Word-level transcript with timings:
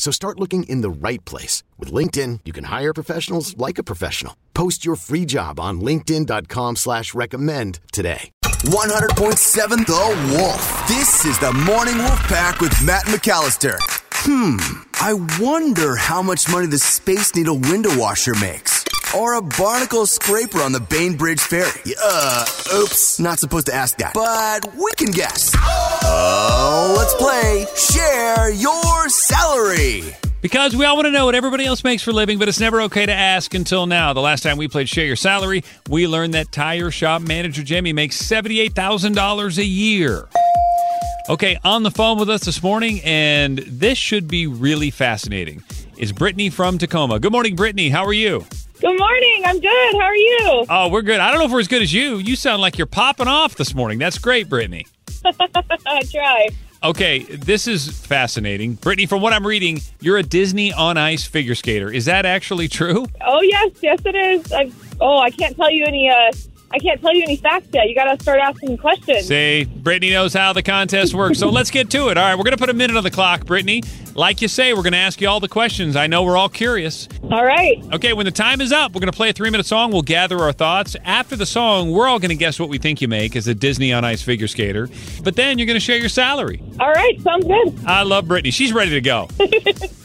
So 0.00 0.10
start 0.10 0.40
looking 0.40 0.62
in 0.62 0.80
the 0.80 0.88
right 0.88 1.22
place. 1.26 1.62
With 1.78 1.92
LinkedIn, 1.92 2.40
you 2.46 2.54
can 2.54 2.64
hire 2.64 2.94
professionals 2.94 3.54
like 3.58 3.76
a 3.76 3.82
professional. 3.82 4.34
Post 4.54 4.82
your 4.82 4.96
free 4.96 5.26
job 5.26 5.60
on 5.60 5.82
linkedin.com 5.82 6.76
slash 6.76 7.12
recommend 7.12 7.80
today. 7.92 8.30
100.7 8.42 9.86
The 9.86 10.34
Wolf. 10.34 10.88
This 10.88 11.26
is 11.26 11.38
the 11.38 11.52
Morning 11.52 11.98
Wolf 11.98 12.22
Pack 12.28 12.60
with 12.60 12.72
Matt 12.82 13.04
McAllister. 13.04 13.76
Hmm, 14.24 14.56
I 15.02 15.12
wonder 15.38 15.96
how 15.96 16.22
much 16.22 16.48
money 16.48 16.66
the 16.66 16.78
Space 16.78 17.34
Needle 17.34 17.58
window 17.58 17.94
washer 17.98 18.34
makes. 18.34 18.79
Or 19.16 19.34
a 19.34 19.42
barnacle 19.42 20.06
scraper 20.06 20.60
on 20.60 20.70
the 20.70 20.78
Bainbridge 20.78 21.40
Ferry. 21.40 21.94
Uh, 22.00 22.44
oops, 22.76 23.18
not 23.18 23.40
supposed 23.40 23.66
to 23.66 23.74
ask 23.74 23.96
that. 23.98 24.14
But 24.14 24.72
we 24.76 24.88
can 24.96 25.10
guess. 25.10 25.52
Oh, 25.56 26.94
let's 26.96 27.14
play 27.14 27.66
Share 27.76 28.50
Your 28.52 29.08
Salary. 29.08 30.14
Because 30.42 30.76
we 30.76 30.84
all 30.84 30.94
want 30.94 31.06
to 31.06 31.10
know 31.10 31.26
what 31.26 31.34
everybody 31.34 31.66
else 31.66 31.82
makes 31.82 32.04
for 32.04 32.12
living, 32.12 32.38
but 32.38 32.48
it's 32.48 32.60
never 32.60 32.82
okay 32.82 33.04
to 33.04 33.12
ask 33.12 33.52
until 33.52 33.86
now. 33.86 34.12
The 34.12 34.20
last 34.20 34.44
time 34.44 34.56
we 34.56 34.68
played 34.68 34.88
Share 34.88 35.06
Your 35.06 35.16
Salary, 35.16 35.64
we 35.88 36.06
learned 36.06 36.34
that 36.34 36.52
tire 36.52 36.92
shop 36.92 37.20
manager 37.20 37.64
Jimmy 37.64 37.92
makes 37.92 38.16
$78,000 38.22 39.58
a 39.58 39.64
year. 39.64 40.28
Okay, 41.28 41.58
on 41.64 41.82
the 41.82 41.90
phone 41.90 42.16
with 42.16 42.30
us 42.30 42.44
this 42.44 42.62
morning, 42.62 43.00
and 43.02 43.58
this 43.58 43.98
should 43.98 44.28
be 44.28 44.46
really 44.46 44.90
fascinating, 44.90 45.64
is 45.98 46.12
Brittany 46.12 46.48
from 46.48 46.78
Tacoma. 46.78 47.18
Good 47.18 47.32
morning, 47.32 47.56
Brittany. 47.56 47.88
How 47.88 48.04
are 48.04 48.12
you? 48.12 48.46
Good 48.80 48.98
morning. 48.98 49.42
I'm 49.44 49.60
good. 49.60 49.92
How 49.92 50.06
are 50.06 50.16
you? 50.16 50.64
Oh, 50.70 50.88
we're 50.90 51.02
good. 51.02 51.20
I 51.20 51.30
don't 51.30 51.38
know 51.38 51.44
if 51.44 51.52
we're 51.52 51.60
as 51.60 51.68
good 51.68 51.82
as 51.82 51.92
you. 51.92 52.16
You 52.16 52.34
sound 52.34 52.62
like 52.62 52.78
you're 52.78 52.86
popping 52.86 53.28
off 53.28 53.56
this 53.56 53.74
morning. 53.74 53.98
That's 53.98 54.16
great, 54.16 54.48
Brittany. 54.48 54.86
I 55.26 56.02
try. 56.10 56.48
Okay, 56.82 57.18
this 57.24 57.66
is 57.66 57.90
fascinating. 57.90 58.76
Brittany, 58.76 59.04
from 59.04 59.20
what 59.20 59.34
I'm 59.34 59.46
reading, 59.46 59.82
you're 60.00 60.16
a 60.16 60.22
Disney 60.22 60.72
on 60.72 60.96
Ice 60.96 61.26
figure 61.26 61.54
skater. 61.54 61.92
Is 61.92 62.06
that 62.06 62.24
actually 62.24 62.68
true? 62.68 63.06
Oh 63.20 63.42
yes, 63.42 63.72
yes 63.82 64.00
it 64.06 64.14
is. 64.14 64.50
I, 64.50 64.72
oh, 64.98 65.18
I 65.18 65.30
can't 65.30 65.54
tell 65.56 65.70
you 65.70 65.84
any. 65.84 66.08
Uh, 66.08 66.32
I 66.72 66.78
can't 66.78 67.00
tell 67.00 67.12
you 67.12 67.24
any 67.24 67.34
facts 67.36 67.66
yet. 67.72 67.88
You 67.88 67.96
got 67.96 68.16
to 68.16 68.22
start 68.22 68.38
asking 68.40 68.78
questions. 68.78 69.26
See, 69.26 69.64
Brittany 69.64 70.12
knows 70.12 70.32
how 70.32 70.52
the 70.52 70.62
contest 70.62 71.14
works. 71.14 71.38
So 71.38 71.48
let's 71.48 71.70
get 71.70 71.90
to 71.90 72.08
it. 72.10 72.16
All 72.16 72.24
right, 72.24 72.36
we're 72.36 72.44
going 72.44 72.56
to 72.56 72.60
put 72.60 72.70
a 72.70 72.74
minute 72.74 72.96
on 72.96 73.02
the 73.02 73.10
clock, 73.10 73.44
Brittany. 73.44 73.82
Like 74.14 74.40
you 74.40 74.46
say, 74.46 74.72
we're 74.72 74.82
going 74.82 74.92
to 74.92 74.98
ask 74.98 75.20
you 75.20 75.28
all 75.28 75.40
the 75.40 75.48
questions. 75.48 75.96
I 75.96 76.06
know 76.06 76.22
we're 76.22 76.36
all 76.36 76.48
curious. 76.48 77.08
All 77.24 77.44
right. 77.44 77.82
Okay, 77.92 78.12
when 78.12 78.24
the 78.24 78.30
time 78.32 78.60
is 78.60 78.70
up, 78.70 78.92
we're 78.94 79.00
going 79.00 79.10
to 79.10 79.16
play 79.16 79.30
a 79.30 79.32
three 79.32 79.50
minute 79.50 79.66
song. 79.66 79.90
We'll 79.90 80.02
gather 80.02 80.38
our 80.38 80.52
thoughts. 80.52 80.94
After 81.04 81.34
the 81.34 81.46
song, 81.46 81.90
we're 81.90 82.06
all 82.06 82.18
going 82.20 82.30
to 82.30 82.36
guess 82.36 82.60
what 82.60 82.68
we 82.68 82.78
think 82.78 83.00
you 83.00 83.08
make 83.08 83.34
as 83.34 83.48
a 83.48 83.54
Disney 83.54 83.92
on 83.92 84.04
Ice 84.04 84.22
figure 84.22 84.48
skater. 84.48 84.88
But 85.24 85.34
then 85.36 85.58
you're 85.58 85.66
going 85.66 85.76
to 85.76 85.80
share 85.80 85.98
your 85.98 86.08
salary. 86.08 86.62
All 86.78 86.92
right. 86.92 87.20
Sounds 87.20 87.46
good. 87.46 87.84
I 87.86 88.02
love 88.02 88.28
Brittany. 88.28 88.52
She's 88.52 88.72
ready 88.72 88.90
to 88.92 89.00
go. 89.00 89.28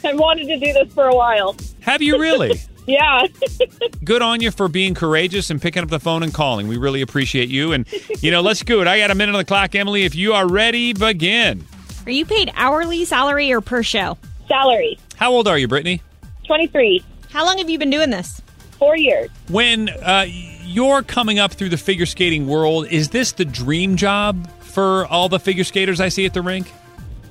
I 0.03 0.13
wanted 0.13 0.47
to 0.47 0.57
do 0.57 0.73
this 0.73 0.93
for 0.93 1.05
a 1.07 1.15
while. 1.15 1.55
Have 1.81 2.01
you 2.01 2.19
really? 2.19 2.59
Yeah. 2.85 3.25
Good 4.03 4.21
on 4.21 4.41
you 4.41 4.51
for 4.51 4.67
being 4.67 4.93
courageous 4.93 5.49
and 5.49 5.61
picking 5.61 5.83
up 5.83 5.89
the 5.89 5.99
phone 5.99 6.23
and 6.23 6.33
calling. 6.33 6.67
We 6.67 6.77
really 6.77 7.01
appreciate 7.01 7.49
you. 7.49 7.73
And, 7.73 7.87
you 8.21 8.31
know, 8.31 8.41
let's 8.41 8.61
do 8.61 8.81
it. 8.81 8.87
I 8.87 8.99
got 8.99 9.11
a 9.11 9.15
minute 9.15 9.33
on 9.33 9.39
the 9.39 9.45
clock, 9.45 9.75
Emily. 9.75 10.03
If 10.03 10.15
you 10.15 10.33
are 10.33 10.47
ready, 10.47 10.93
begin. 10.93 11.65
Are 12.05 12.11
you 12.11 12.25
paid 12.25 12.51
hourly, 12.55 13.03
salary, 13.05 13.51
or 13.51 13.61
per 13.61 13.81
show? 13.81 14.17
Salary. 14.47 14.99
How 15.15 15.31
old 15.31 15.47
are 15.47 15.57
you, 15.57 15.67
Brittany? 15.67 16.01
23. 16.45 17.03
How 17.31 17.45
long 17.45 17.57
have 17.57 17.69
you 17.69 17.79
been 17.79 17.89
doing 17.89 18.11
this? 18.11 18.41
Four 18.77 18.97
years. 18.97 19.29
When 19.49 19.89
uh, 19.89 20.25
you're 20.27 21.01
coming 21.01 21.39
up 21.39 21.53
through 21.53 21.69
the 21.69 21.77
figure 21.77 22.05
skating 22.05 22.47
world, 22.47 22.87
is 22.87 23.09
this 23.09 23.31
the 23.31 23.45
dream 23.45 23.95
job 23.95 24.49
for 24.61 25.05
all 25.07 25.29
the 25.29 25.39
figure 25.39 25.63
skaters 25.63 25.99
I 25.99 26.09
see 26.09 26.25
at 26.25 26.33
the 26.33 26.41
rink? 26.41 26.71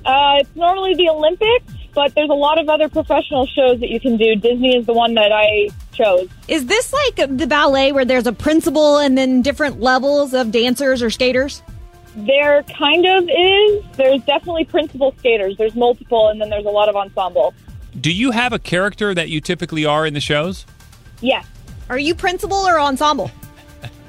Uh, 0.05 0.39
it's 0.39 0.55
normally 0.55 0.93
the 0.95 1.09
Olympics, 1.09 1.73
but 1.95 2.13
there's 2.13 2.29
a 2.29 2.33
lot 2.33 2.59
of 2.59 2.69
other 2.69 2.89
professional 2.89 3.47
shows 3.47 3.79
that 3.79 3.89
you 3.89 3.99
can 3.99 4.17
do. 4.17 4.35
Disney 4.35 4.75
is 4.77 4.85
the 4.85 4.93
one 4.93 5.13
that 5.15 5.31
I 5.31 5.69
chose. 5.93 6.27
Is 6.47 6.65
this 6.67 6.93
like 6.93 7.37
the 7.37 7.47
ballet 7.47 7.91
where 7.93 8.05
there's 8.05 8.27
a 8.27 8.33
principal 8.33 8.97
and 8.97 9.17
then 9.17 9.41
different 9.41 9.79
levels 9.79 10.33
of 10.33 10.51
dancers 10.51 11.01
or 11.01 11.09
skaters? 11.09 11.63
There 12.17 12.63
kind 12.63 13.05
of 13.05 13.23
is. 13.29 13.83
There's 13.97 14.21
definitely 14.23 14.65
principal 14.65 15.13
skaters. 15.17 15.57
There's 15.57 15.75
multiple, 15.75 16.27
and 16.29 16.39
then 16.39 16.49
there's 16.49 16.65
a 16.65 16.69
lot 16.69 16.87
of 16.89 16.95
ensemble. 16.95 17.53
Do 17.99 18.11
you 18.11 18.31
have 18.31 18.53
a 18.53 18.59
character 18.59 19.13
that 19.13 19.29
you 19.29 19.41
typically 19.41 19.85
are 19.85 20.05
in 20.05 20.13
the 20.13 20.19
shows? 20.21 20.65
Yes, 21.21 21.45
Are 21.89 21.97
you 21.97 22.13
principal 22.13 22.57
or 22.57 22.79
ensemble? 22.79 23.31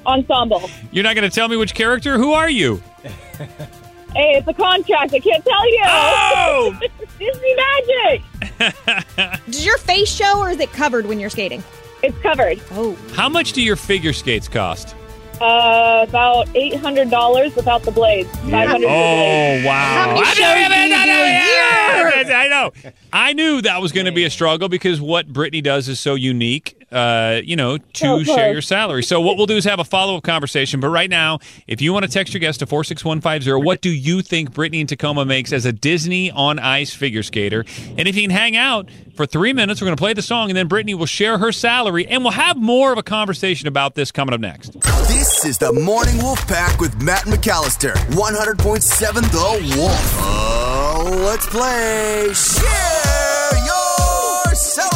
ensemble. 0.06 0.68
You're 0.92 1.04
not 1.04 1.14
going 1.14 1.28
to 1.28 1.34
tell 1.34 1.48
me 1.48 1.56
which 1.56 1.74
character? 1.74 2.16
Who 2.18 2.32
are 2.32 2.50
you? 2.50 2.82
Hey, 4.16 4.36
it's 4.38 4.48
a 4.48 4.54
contract. 4.54 5.12
I 5.12 5.18
can't 5.18 5.44
tell 5.44 5.70
you. 5.70 5.82
Oh! 5.84 6.80
Disney 7.18 7.54
magic. 7.54 9.44
Does 9.44 9.66
your 9.66 9.76
face 9.76 10.10
show 10.10 10.40
or 10.40 10.48
is 10.48 10.58
it 10.58 10.72
covered 10.72 11.04
when 11.04 11.20
you're 11.20 11.28
skating? 11.28 11.62
It's 12.02 12.16
covered. 12.18 12.58
Oh. 12.70 12.96
How 13.12 13.28
much 13.28 13.52
do 13.52 13.62
your 13.62 13.76
figure 13.76 14.14
skates 14.14 14.48
cost? 14.48 14.94
Uh, 15.38 16.06
about 16.08 16.48
eight 16.54 16.76
hundred 16.76 17.10
dollars 17.10 17.54
without 17.54 17.82
the 17.82 17.90
blades. 17.90 18.30
Five 18.50 18.68
hundred. 18.68 18.86
Oh 18.88 19.62
wow! 19.66 19.72
How 19.72 20.06
many 20.06 20.20
I 20.20 20.32
shows 20.32 20.38
know, 20.38 20.54
do 20.54 20.80
you 20.80 22.24
do 22.24 22.32
a? 22.32 22.34
I 22.34 22.48
know. 22.48 22.92
I 23.12 23.32
knew 23.34 23.60
that 23.60 23.82
was 23.82 23.92
going 23.92 24.06
to 24.06 24.12
be 24.12 24.24
a 24.24 24.30
struggle 24.30 24.70
because 24.70 24.98
what 24.98 25.30
Brittany 25.30 25.60
does 25.60 25.88
is 25.88 26.00
so 26.00 26.14
unique. 26.14 26.85
Uh, 26.96 27.42
you 27.44 27.56
know, 27.56 27.76
to 27.76 27.84
So 27.94 28.22
share 28.22 28.52
your 28.52 28.62
salary. 28.62 29.02
So 29.02 29.20
what 29.20 29.36
we'll 29.36 29.44
do 29.44 29.56
is 29.56 29.64
have 29.64 29.80
a 29.80 29.84
follow 29.84 30.16
up 30.16 30.22
conversation. 30.22 30.80
But 30.80 30.88
right 30.88 31.10
now, 31.10 31.40
if 31.66 31.82
you 31.82 31.92
want 31.92 32.06
to 32.06 32.10
text 32.10 32.32
your 32.32 32.40
guest 32.40 32.60
to 32.60 32.66
four 32.66 32.84
six 32.84 33.04
one 33.04 33.20
five 33.20 33.42
zero, 33.42 33.60
what 33.60 33.82
do 33.82 33.90
you 33.90 34.22
think 34.22 34.54
Brittany 34.54 34.80
in 34.80 34.86
Tacoma 34.86 35.26
makes 35.26 35.52
as 35.52 35.66
a 35.66 35.72
Disney 35.72 36.30
on 36.30 36.58
Ice 36.58 36.94
figure 36.94 37.22
skater? 37.22 37.66
And 37.98 38.08
if 38.08 38.16
you 38.16 38.22
can 38.22 38.30
hang 38.30 38.56
out 38.56 38.88
for 39.14 39.26
three 39.26 39.52
minutes, 39.52 39.82
we're 39.82 39.86
going 39.86 39.96
to 39.96 40.00
play 40.00 40.14
the 40.14 40.22
song, 40.22 40.48
and 40.48 40.56
then 40.56 40.68
Brittany 40.68 40.94
will 40.94 41.04
share 41.04 41.36
her 41.36 41.52
salary, 41.52 42.06
and 42.06 42.22
we'll 42.24 42.32
have 42.32 42.56
more 42.56 42.92
of 42.92 42.98
a 42.98 43.02
conversation 43.02 43.68
about 43.68 43.94
this 43.94 44.10
coming 44.10 44.34
up 44.34 44.40
next. 44.40 44.72
This 45.08 45.44
is 45.44 45.58
the 45.58 45.72
Morning 45.74 46.16
Wolf 46.18 46.46
Pack 46.48 46.80
with 46.80 47.02
Matt 47.02 47.24
McAllister. 47.24 47.92
100.7 47.92 49.14
The 49.32 49.76
Wolf. 49.76 50.14
Oh, 50.18 51.22
let's 51.26 51.46
play 51.46 52.32
Share 52.32 53.64
Your 53.66 54.54
Salary. 54.54 54.95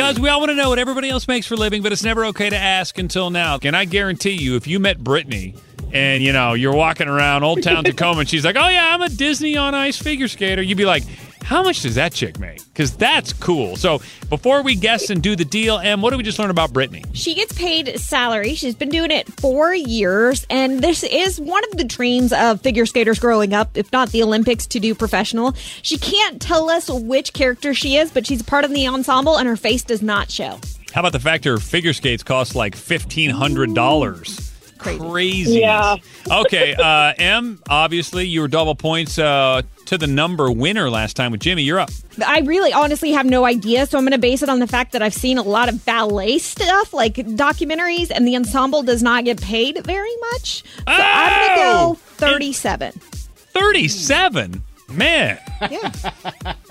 Because 0.00 0.18
we 0.18 0.30
all 0.30 0.40
want 0.40 0.48
to 0.50 0.54
know 0.54 0.70
what 0.70 0.78
everybody 0.78 1.10
else 1.10 1.28
makes 1.28 1.46
for 1.46 1.54
a 1.54 1.56
living, 1.58 1.82
but 1.82 1.92
it's 1.92 2.02
never 2.02 2.24
okay 2.26 2.48
to 2.48 2.56
ask 2.56 2.96
until 2.96 3.28
now. 3.28 3.58
And 3.62 3.76
I 3.76 3.84
guarantee 3.84 4.30
you, 4.30 4.56
if 4.56 4.66
you 4.66 4.80
met 4.80 5.04
Brittany 5.04 5.54
and 5.92 6.22
you 6.22 6.32
know 6.32 6.54
you're 6.54 6.72
walking 6.74 7.06
around 7.06 7.42
Old 7.42 7.62
Town 7.62 7.84
Tacoma 7.84 8.20
and 8.20 8.28
she's 8.28 8.42
like, 8.42 8.56
"Oh 8.56 8.68
yeah, 8.68 8.94
I'm 8.94 9.02
a 9.02 9.10
Disney 9.10 9.58
on 9.58 9.74
Ice 9.74 9.98
figure 9.98 10.26
skater," 10.26 10.62
you'd 10.62 10.78
be 10.78 10.86
like, 10.86 11.02
"How 11.42 11.62
much 11.62 11.82
does 11.82 11.94
that 11.96 12.12
chick 12.12 12.38
make?" 12.38 12.62
Because 12.72 12.92
that's 12.92 13.32
cool. 13.32 13.76
So 13.76 14.00
before 14.28 14.62
we 14.62 14.74
guess 14.74 15.10
and 15.10 15.22
do 15.22 15.36
the 15.36 15.44
deal, 15.44 15.78
Em, 15.78 16.00
what 16.00 16.10
did 16.10 16.16
we 16.16 16.22
just 16.22 16.38
learn 16.38 16.50
about 16.50 16.72
Brittany? 16.72 17.04
She 17.12 17.34
gets 17.34 17.52
paid 17.52 17.98
salary. 17.98 18.54
She's 18.54 18.74
been 18.74 18.88
doing 18.88 19.10
it 19.10 19.26
four 19.40 19.74
years, 19.74 20.46
and 20.48 20.80
this 20.80 21.02
is 21.02 21.40
one 21.40 21.62
of 21.70 21.76
the 21.76 21.84
dreams 21.84 22.32
of 22.32 22.60
figure 22.60 22.86
skaters 22.86 23.18
growing 23.18 23.52
up, 23.52 23.76
if 23.76 23.90
not 23.92 24.10
the 24.10 24.22
Olympics, 24.22 24.66
to 24.68 24.80
do 24.80 24.94
professional. 24.94 25.54
She 25.82 25.98
can't 25.98 26.40
tell 26.40 26.70
us 26.70 26.88
which 26.88 27.32
character 27.32 27.74
she 27.74 27.96
is, 27.96 28.10
but 28.10 28.26
she's 28.26 28.42
part 28.42 28.64
of 28.64 28.72
the 28.72 28.86
ensemble, 28.86 29.36
and 29.36 29.48
her 29.48 29.56
face 29.56 29.82
does 29.82 30.02
not 30.02 30.30
show. 30.30 30.60
How 30.92 31.00
about 31.00 31.12
the 31.12 31.20
fact 31.20 31.44
her 31.44 31.58
figure 31.58 31.92
skates 31.92 32.22
cost 32.22 32.54
like 32.54 32.74
fifteen 32.74 33.30
hundred 33.30 33.74
dollars? 33.74 34.49
Crazy. 34.80 34.98
Crazy. 35.10 35.58
Yeah. 35.60 35.96
okay, 36.30 36.74
uh, 36.74 37.12
Em, 37.18 37.60
obviously 37.68 38.26
you 38.26 38.40
were 38.40 38.48
double 38.48 38.74
points 38.74 39.18
uh, 39.18 39.62
to 39.86 39.98
the 39.98 40.06
number 40.06 40.50
winner 40.50 40.88
last 40.90 41.16
time 41.16 41.32
with 41.32 41.40
Jimmy. 41.40 41.62
You're 41.62 41.80
up. 41.80 41.90
I 42.26 42.40
really 42.40 42.72
honestly 42.72 43.12
have 43.12 43.26
no 43.26 43.44
idea, 43.44 43.86
so 43.86 43.98
I'm 43.98 44.04
going 44.04 44.12
to 44.12 44.18
base 44.18 44.42
it 44.42 44.48
on 44.48 44.58
the 44.58 44.66
fact 44.66 44.92
that 44.92 45.02
I've 45.02 45.14
seen 45.14 45.36
a 45.38 45.42
lot 45.42 45.68
of 45.68 45.84
ballet 45.84 46.38
stuff, 46.38 46.92
like 46.94 47.14
documentaries, 47.14 48.10
and 48.10 48.26
the 48.26 48.36
ensemble 48.36 48.82
does 48.82 49.02
not 49.02 49.24
get 49.24 49.40
paid 49.40 49.84
very 49.84 50.14
much. 50.32 50.62
So 50.62 50.84
I'm 50.88 51.46
going 51.46 51.58
to 51.58 51.64
Oh! 51.64 51.94
go 51.94 52.26
37. 52.26 52.92
37? 52.92 54.62
Man. 54.90 55.38
Yeah. 55.70 55.92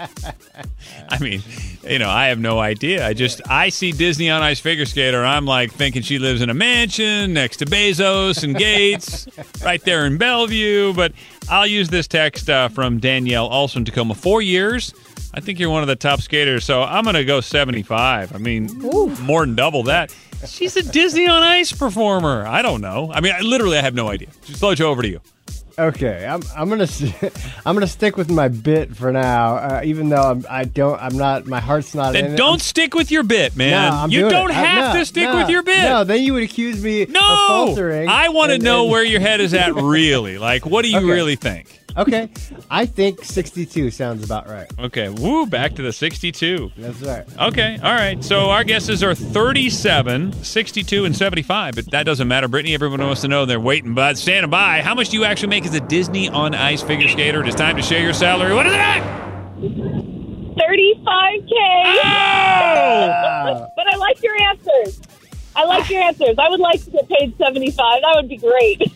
I 1.10 1.20
mean, 1.20 1.42
you 1.84 2.00
know, 2.00 2.10
I 2.10 2.28
have 2.28 2.40
no 2.40 2.60
idea. 2.60 3.06
I 3.06 3.14
just 3.14 3.42
I 3.50 3.70
see 3.70 3.92
Disney 3.92 4.30
on 4.30 4.42
Ice 4.42 4.60
figure 4.60 4.86
skater, 4.86 5.24
I'm 5.24 5.46
like 5.46 5.72
thinking 5.72 6.02
she 6.02 6.20
lives 6.20 6.42
in 6.42 6.50
a 6.50 6.54
mansion 6.54 7.34
next 7.34 7.58
to 7.58 7.66
Bezos 7.66 8.44
and 8.44 8.56
Gates, 8.56 9.28
right 9.64 9.84
there 9.84 10.06
in 10.06 10.18
Bellevue. 10.18 10.94
But 10.94 11.14
I'll 11.50 11.68
use 11.68 11.90
this 11.90 12.08
text 12.08 12.50
uh, 12.50 12.70
from 12.70 13.00
Danielle, 13.00 13.48
also 13.48 13.80
in 13.80 13.86
Tacoma. 13.86 14.16
Four 14.16 14.42
years. 14.42 14.94
I 15.34 15.42
think 15.42 15.60
you're 15.60 15.70
one 15.70 15.84
of 15.84 15.88
the 15.88 15.96
top 15.96 16.22
skaters, 16.22 16.66
so 16.66 16.82
I'm 16.84 17.04
gonna 17.06 17.24
go 17.24 17.40
75. 17.40 18.34
I 18.34 18.38
mean, 18.38 18.68
more 18.80 19.46
than 19.46 19.56
double 19.56 19.84
that. 19.84 20.14
She's 20.48 20.76
a 20.78 20.84
Disney 20.84 21.28
on 21.28 21.44
Ice 21.44 21.72
performer. 21.72 22.46
I 22.48 22.62
don't 22.62 22.82
know. 22.82 23.12
I 23.14 23.20
mean, 23.20 23.34
I, 23.36 23.42
literally, 23.42 23.78
I 23.78 23.82
have 23.82 23.94
no 23.94 24.08
idea. 24.08 24.30
Just 24.46 24.62
Lojo, 24.62 24.82
over 24.82 25.02
to 25.02 25.08
you. 25.08 25.22
Okay, 25.80 26.26
I'm 26.28 26.42
I'm 26.58 26.68
gonna 26.68 26.88
I'm 27.66 27.74
gonna 27.76 27.88
stick 27.88 28.18
with 28.18 28.30
my 28.30 28.50
bit 28.50 28.96
for 28.96 29.14
now, 29.14 29.56
uh, 29.56 29.82
even 29.86 30.10
though 30.10 30.22
I'm 30.22 30.46
I 30.50 30.66
don't 30.66 31.02
I'm 31.02 31.18
not 31.18 31.46
my 31.48 31.62
heart's 31.62 31.96
not 31.96 32.16
in 32.16 32.22
Then 32.26 32.34
it. 32.34 32.38
don't 32.38 32.50
I'm- 32.52 32.60
stick 32.60 32.94
with 32.94 33.12
your 33.12 33.24
bit, 33.24 33.56
man. 33.56 33.94
No, 33.94 34.08
you 34.08 34.28
don't 34.30 34.50
it. 34.52 34.58
I- 34.58 34.66
have 34.66 34.94
no, 34.94 35.00
to 35.00 35.06
stick 35.06 35.24
no, 35.24 35.38
with 35.38 35.50
your 35.50 35.64
bit. 35.64 35.82
No, 35.84 36.04
then 36.04 36.22
you 36.22 36.34
would 36.34 36.44
accuse 36.44 36.84
me 36.84 37.04
of 37.04 37.10
No, 37.10 37.20
faltering. 37.48 38.10
I 38.10 38.28
want 38.30 38.52
to 38.52 38.60
know 38.60 38.82
and- 38.84 38.92
where 38.92 39.04
your 39.06 39.22
head 39.22 39.40
is 39.40 39.54
at. 39.54 39.74
Really, 39.76 40.38
like, 40.38 40.66
what 40.66 40.82
do 40.84 40.90
you 40.92 40.98
Okay. 41.00 41.06
really 41.08 41.36
think? 41.38 41.68
Okay, 42.00 42.30
I 42.72 42.86
think 42.86 43.26
62 43.26 43.92
sounds 43.92 44.24
about 44.24 44.48
right. 44.48 44.72
Okay, 44.80 45.10
woo, 45.10 45.46
back 45.46 45.76
to 45.76 45.82
the 45.82 45.92
62. 45.92 46.72
That's 46.78 47.02
right. 47.02 47.26
Okay, 47.38 47.78
all 47.84 47.94
right. 47.94 48.24
So 48.24 48.50
our 48.50 48.64
guesses 48.64 49.04
are 49.04 49.14
37, 49.14 50.32
62, 50.32 51.04
and 51.04 51.14
75, 51.14 51.76
but 51.76 51.92
that 51.92 52.04
doesn't 52.04 52.30
matter. 52.30 52.48
Brittany, 52.48 52.74
everyone 52.74 53.02
wants 53.02 53.20
to 53.22 53.28
know 53.28 53.46
they're 53.46 53.60
waiting, 53.60 53.94
but 53.96 54.18
standing 54.18 54.50
by. 54.50 54.82
How 54.82 54.96
much 54.96 55.10
do 55.10 55.18
you 55.18 55.26
actually 55.26 55.50
make 55.50 55.66
as 55.66 55.74
a 55.74 55.82
Disney 55.82 56.30
on 56.30 56.56
Ice 56.56 56.82
figure 56.82 57.10
skater? 57.10 57.42
It 57.42 57.50
is 57.50 57.56
time 57.56 57.76
to 57.76 57.82
share 57.82 58.02
your 58.02 58.14
salary. 58.14 58.54
What 58.54 58.66
is 58.66 58.72
it 58.72 58.80
at? 58.80 59.04
35K. 59.60 61.52
Oh! 61.86 63.68
but 63.76 63.94
I 63.94 63.98
like 63.98 64.24
your 64.24 64.42
answers. 64.42 65.02
I 65.54 65.66
like 65.66 65.90
your 65.90 66.02
answers. 66.02 66.36
I 66.38 66.48
would 66.48 66.62
like 66.62 66.82
to 66.86 66.92
get 66.92 67.10
paid 67.10 67.36
75. 67.38 67.76
That 67.76 68.14
would 68.16 68.30
be 68.30 68.38
great. 68.38 68.80
Do 68.80 68.88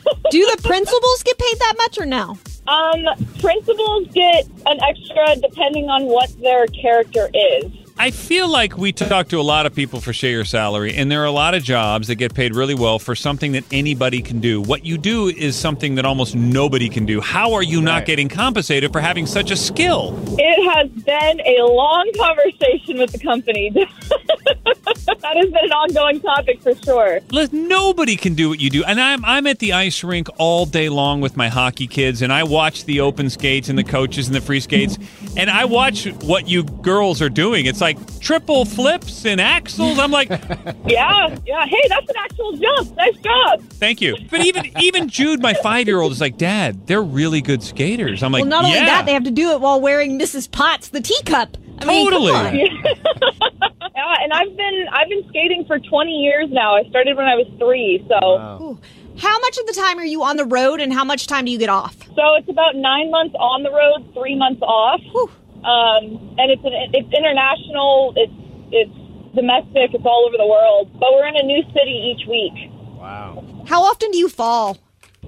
the 0.56 0.62
principals 0.64 1.24
get 1.24 1.38
paid 1.38 1.60
that 1.60 1.74
much 1.78 2.00
or 2.00 2.06
no? 2.06 2.38
Um, 2.68 3.06
principals 3.40 4.08
get 4.14 4.48
an 4.66 4.80
extra 4.82 5.36
depending 5.42 5.90
on 5.90 6.06
what 6.06 6.30
their 6.42 6.66
character 6.68 7.30
is. 7.34 7.72
I 7.96 8.10
feel 8.10 8.50
like 8.50 8.76
we 8.76 8.92
talk 8.92 9.28
to 9.28 9.40
a 9.40 9.44
lot 9.44 9.68
of 9.68 9.76
people 9.76 10.02
for 10.02 10.14
share 10.14 10.32
your 10.32 10.46
salary, 10.46 10.96
and 10.96 11.12
there 11.12 11.22
are 11.22 11.26
a 11.26 11.32
lot 11.32 11.54
of 11.54 11.62
jobs 11.62 12.08
that 12.08 12.16
get 12.16 12.34
paid 12.34 12.56
really 12.56 12.74
well 12.74 12.98
for 12.98 13.14
something 13.14 13.52
that 13.52 13.64
anybody 13.72 14.24
can 14.24 14.40
do. 14.40 14.62
What 14.62 14.84
you 14.84 14.98
do 14.98 15.28
is 15.28 15.56
something 15.56 15.94
that 15.96 16.06
almost 16.06 16.36
nobody 16.36 16.90
can 16.90 17.06
do. 17.06 17.22
How 17.22 17.54
are 17.54 17.62
you 17.62 17.82
not 17.82 18.06
getting 18.06 18.30
compensated 18.30 18.92
for 18.92 19.00
having 19.00 19.28
such 19.28 19.52
a 19.52 19.56
skill? 19.56 20.20
It 20.40 20.74
has 20.74 20.90
been 21.04 21.40
a 21.46 21.64
long 21.66 22.12
conversation 22.18 22.98
with 22.98 23.12
the 23.12 23.20
company. 23.20 23.70
that 24.86 25.36
has 25.36 25.46
been 25.46 25.66
an 25.66 25.72
ongoing 25.72 26.20
topic 26.22 26.62
for 26.62 26.76
sure. 26.76 27.20
Let- 27.32 27.52
Nobody 27.54 28.16
can 28.16 28.34
do 28.36 28.50
what 28.50 28.60
you 28.60 28.70
do. 28.70 28.84
And 28.84 29.00
I'm 29.00 29.24
I'm 29.26 29.48
at 29.48 29.60
the 29.60 29.74
ice 29.74 30.04
rink 30.04 30.28
all 30.38 30.66
day 30.66 30.90
long 30.90 31.22
with 31.22 31.36
my 31.38 31.50
hockey 31.50 31.88
kids, 31.88 32.22
and 32.22 32.32
I 32.32 32.44
watch 32.44 32.86
the 32.86 33.00
open 33.02 33.30
skates 33.30 33.70
and 33.70 33.78
the 33.78 33.84
coaches 33.84 34.28
and 34.28 34.36
the 34.36 34.42
free 34.42 34.60
skates, 34.60 34.98
and 35.38 35.50
I 35.50 35.66
watch 35.66 36.06
what 36.24 36.48
you 36.48 36.64
girls 36.64 37.22
are 37.22 37.30
doing. 37.30 37.66
It's 37.66 37.82
like 37.82 37.98
triple 38.20 38.66
flips 38.66 39.26
and 39.26 39.40
axels. 39.42 39.98
I'm 40.00 40.12
like, 40.12 40.30
Yeah, 40.88 41.36
yeah. 41.46 41.66
Hey, 41.66 41.82
that's 41.90 42.10
an 42.10 42.16
actual 42.18 42.54
jump. 42.58 42.96
Nice 42.96 43.18
job. 43.18 43.62
thank 43.74 44.02
you. 44.02 44.16
But 44.30 44.46
even 44.46 44.72
even 44.80 45.08
Jude, 45.10 45.42
my 45.42 45.54
five 45.54 45.88
year 45.88 46.00
old, 46.02 46.12
is 46.12 46.22
like, 46.22 46.38
Dad, 46.38 46.86
they're 46.88 47.02
really 47.04 47.42
good 47.42 47.64
skaters. 47.64 48.24
I'm 48.24 48.32
like, 48.32 48.42
well, 48.42 48.50
not 48.50 48.66
only 48.66 48.80
that, 48.80 49.06
they 49.06 49.14
have 49.14 49.24
to 49.26 49.32
do 49.32 49.52
it 49.52 49.62
while 49.62 49.80
wearing 49.82 50.20
Mrs. 50.20 50.50
Potts 50.52 50.90
the 50.90 51.02
teacup. 51.02 51.58
I 51.80 51.86
mean, 51.86 52.10
come 52.10 52.22
Totally. 52.22 52.64
on. 52.64 53.72
Yeah, 53.96 54.16
and 54.22 54.34
I've 54.34 54.56
been 54.58 54.86
I've 54.92 55.10
been 55.10 55.24
skating 55.30 55.66
for 55.66 55.78
20 55.80 56.12
years 56.12 56.50
now. 56.52 56.76
I 56.76 56.84
started 56.90 57.16
when 57.16 57.28
I 57.28 57.36
was 57.36 57.48
three, 57.60 58.04
so 58.10 58.18
Ooh. 58.64 58.80
How 59.18 59.38
much 59.40 59.60
of 59.60 59.68
the 59.68 59.74
time 59.74 60.00
are 60.00 60.06
you 60.06 60.24
on 60.24 60.38
the 60.38 60.46
road, 60.46 60.82
and 60.82 60.92
how 60.92 61.04
much 61.04 61.28
time 61.28 61.46
do 61.46 61.52
you 61.52 61.60
get 61.60 61.70
off? 61.70 61.96
so 62.16 62.36
it's 62.38 62.50
about 62.50 62.76
nine 62.76 63.10
months 63.12 63.36
on 63.40 63.64
the 63.64 63.72
road, 63.72 64.12
three 64.14 64.36
months 64.36 64.62
off. 64.62 65.02
Whew. 65.12 65.30
Um, 65.64 66.36
and 66.38 66.52
it's 66.52 66.64
an, 66.64 66.74
it's 66.94 67.14
international. 67.14 68.14
It's 68.18 68.34
it's 68.72 69.36
domestic. 69.36 69.94
It's 69.94 70.06
all 70.06 70.26
over 70.28 70.38
the 70.38 70.48
world. 70.48 70.92
But 71.00 71.14
we're 71.14 71.28
in 71.28 71.36
a 71.36 71.44
new 71.44 71.62
city 71.74 72.14
each 72.14 72.28
week. 72.28 72.72
Wow. 72.98 73.44
How 73.68 73.84
often 73.84 74.12
do 74.12 74.18
you 74.18 74.30
fall? 74.30 74.78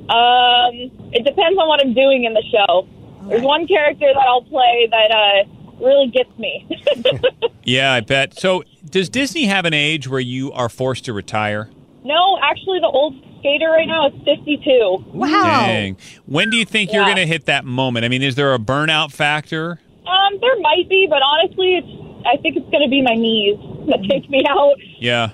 Um, 0.09 0.73
it 1.13 1.23
depends 1.23 1.57
on 1.57 1.67
what 1.67 1.81
I'm 1.81 1.93
doing 1.93 2.25
in 2.25 2.33
the 2.33 2.43
show. 2.51 2.87
There's 3.29 3.41
one 3.41 3.65
character 3.65 4.05
that 4.13 4.21
I'll 4.21 4.43
play 4.43 4.87
that 4.91 5.09
uh, 5.09 5.54
really 5.79 6.07
gets 6.07 6.37
me. 6.37 6.67
Yeah, 7.67 7.93
I 7.93 8.01
bet. 8.01 8.39
So, 8.39 8.63
does 8.87 9.09
Disney 9.09 9.45
have 9.45 9.65
an 9.65 9.73
age 9.73 10.07
where 10.07 10.19
you 10.19 10.51
are 10.51 10.69
forced 10.69 11.05
to 11.05 11.13
retire? 11.13 11.69
no, 12.03 12.37
actually, 12.43 12.79
the 12.79 12.85
old 12.85 13.15
skater 13.39 13.67
right 13.71 13.87
now 13.87 14.07
is 14.07 14.13
52. 14.23 15.05
Wow. 15.11 15.27
Dang. 15.65 15.97
When 16.27 16.51
do 16.51 16.57
you 16.57 16.65
think 16.65 16.93
you're 16.93 17.05
going 17.05 17.15
to 17.15 17.25
hit 17.25 17.45
that 17.45 17.65
moment? 17.65 18.05
I 18.05 18.09
mean, 18.09 18.21
is 18.21 18.35
there 18.35 18.53
a 18.53 18.59
burnout 18.59 19.11
factor? 19.11 19.79
Um, 20.05 20.37
there 20.39 20.59
might 20.59 20.87
be, 20.87 21.07
but 21.09 21.23
honestly, 21.23 21.77
it's. 21.77 21.87
I 22.27 22.37
think 22.37 22.55
it's 22.57 22.69
going 22.69 22.83
to 22.83 22.89
be 22.89 23.01
my 23.01 23.15
knees 23.15 23.57
that 23.57 23.74
take 24.09 24.29
me 24.29 24.43
out. 24.49 24.75
Yeah. 24.99 25.29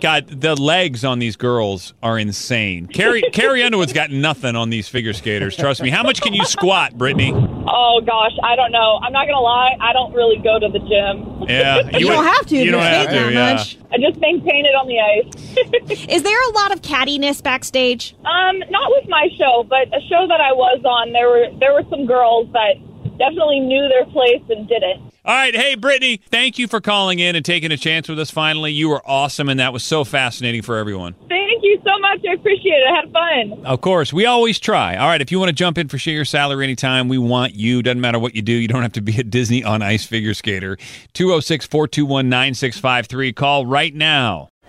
God, 0.00 0.26
the 0.28 0.54
legs 0.54 1.04
on 1.04 1.18
these 1.18 1.36
girls 1.36 1.94
are 2.02 2.18
insane. 2.18 2.86
Carrie 2.86 3.22
Carrie 3.32 3.62
Underwood's 3.62 3.92
got 3.92 4.10
nothing 4.10 4.54
on 4.56 4.70
these 4.70 4.88
figure 4.88 5.12
skaters. 5.12 5.56
Trust 5.56 5.82
me. 5.82 5.90
How 5.90 6.02
much 6.02 6.20
can 6.20 6.32
you 6.34 6.44
squat, 6.44 6.96
Brittany? 6.96 7.32
Oh 7.34 8.00
gosh, 8.06 8.32
I 8.42 8.54
don't 8.56 8.70
know. 8.72 8.98
I'm 9.02 9.12
not 9.12 9.26
gonna 9.26 9.40
lie. 9.40 9.76
I 9.80 9.92
don't 9.92 10.12
really 10.14 10.36
go 10.38 10.58
to 10.58 10.68
the 10.68 10.78
gym. 10.78 11.48
Yeah, 11.48 11.88
You 11.98 12.06
don't 12.06 12.24
have 12.24 12.46
to 12.46 12.56
if 12.56 12.64
You 12.64 12.70
don't 12.72 12.80
you're 12.82 12.90
have 12.90 13.08
to. 13.08 13.14
that 13.14 13.32
Yeah. 13.32 13.54
much. 13.54 13.78
I 13.92 13.96
just 13.98 14.20
maintain 14.20 14.66
it 14.66 14.74
on 14.74 14.86
the 14.86 15.00
ice. 15.00 16.06
Is 16.08 16.22
there 16.22 16.42
a 16.50 16.52
lot 16.52 16.72
of 16.72 16.82
cattiness 16.82 17.42
backstage? 17.42 18.14
um, 18.24 18.58
not 18.70 18.90
with 18.90 19.08
my 19.08 19.28
show, 19.36 19.64
but 19.68 19.88
a 19.88 20.00
show 20.08 20.26
that 20.28 20.40
I 20.40 20.52
was 20.52 20.80
on, 20.84 21.12
there 21.12 21.28
were 21.28 21.46
there 21.58 21.72
were 21.72 21.84
some 21.90 22.06
girls 22.06 22.48
that 22.52 22.74
definitely 23.18 23.60
knew 23.60 23.88
their 23.88 24.04
place 24.06 24.42
and 24.50 24.68
did 24.68 24.82
it. 24.82 25.00
All 25.28 25.34
right, 25.34 25.54
hey 25.54 25.74
Brittany, 25.74 26.22
thank 26.30 26.58
you 26.58 26.66
for 26.66 26.80
calling 26.80 27.18
in 27.18 27.36
and 27.36 27.44
taking 27.44 27.70
a 27.70 27.76
chance 27.76 28.08
with 28.08 28.18
us. 28.18 28.30
Finally, 28.30 28.72
you 28.72 28.88
were 28.88 29.02
awesome, 29.04 29.50
and 29.50 29.60
that 29.60 29.74
was 29.74 29.84
so 29.84 30.02
fascinating 30.02 30.62
for 30.62 30.78
everyone. 30.78 31.14
Thank 31.28 31.62
you 31.62 31.78
so 31.84 31.98
much. 31.98 32.24
I 32.26 32.32
appreciate 32.32 32.72
it. 32.72 32.90
I 32.90 32.96
had 32.96 33.12
fun. 33.52 33.66
Of 33.66 33.82
course, 33.82 34.10
we 34.10 34.24
always 34.24 34.58
try. 34.58 34.96
All 34.96 35.06
right, 35.06 35.20
if 35.20 35.30
you 35.30 35.38
want 35.38 35.50
to 35.50 35.54
jump 35.54 35.76
in 35.76 35.88
for 35.88 35.98
share 35.98 36.14
your 36.14 36.24
salary 36.24 36.64
anytime, 36.64 37.08
we 37.08 37.18
want 37.18 37.54
you. 37.54 37.82
Doesn't 37.82 38.00
matter 38.00 38.18
what 38.18 38.34
you 38.34 38.40
do. 38.40 38.54
You 38.54 38.68
don't 38.68 38.80
have 38.80 38.92
to 38.92 39.02
be 39.02 39.18
a 39.20 39.22
Disney 39.22 39.62
on 39.62 39.82
Ice 39.82 40.06
figure 40.06 40.32
skater. 40.32 40.78
206 41.12 41.66
421 41.66 42.30
9653. 42.30 43.34
Call 43.34 43.66
right 43.66 43.94
now. 43.94 44.48